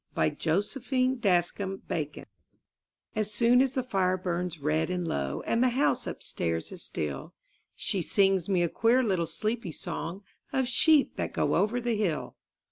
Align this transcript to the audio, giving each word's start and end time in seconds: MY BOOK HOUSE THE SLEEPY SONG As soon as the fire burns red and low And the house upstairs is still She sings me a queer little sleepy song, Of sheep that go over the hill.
MY 0.15 0.29
BOOK 0.31 0.39
HOUSE 0.45 0.73
THE 0.73 0.81
SLEEPY 0.81 1.41
SONG 1.43 2.25
As 3.15 3.31
soon 3.31 3.61
as 3.61 3.73
the 3.73 3.83
fire 3.83 4.17
burns 4.17 4.57
red 4.57 4.89
and 4.89 5.07
low 5.07 5.41
And 5.45 5.61
the 5.61 5.69
house 5.69 6.07
upstairs 6.07 6.71
is 6.71 6.81
still 6.83 7.35
She 7.75 8.01
sings 8.01 8.49
me 8.49 8.63
a 8.63 8.67
queer 8.69 9.03
little 9.03 9.27
sleepy 9.27 9.71
song, 9.71 10.23
Of 10.51 10.67
sheep 10.67 11.17
that 11.17 11.33
go 11.33 11.53
over 11.53 11.79
the 11.79 11.95
hill. 11.95 12.35